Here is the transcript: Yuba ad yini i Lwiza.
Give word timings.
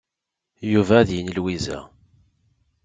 Yuba 0.71 0.93
ad 1.01 1.09
yini 1.13 1.31
i 1.33 1.35
Lwiza. 1.37 1.79